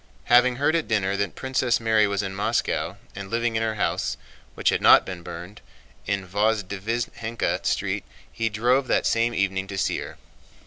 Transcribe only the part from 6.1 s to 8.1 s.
Vozdvízhenka Street,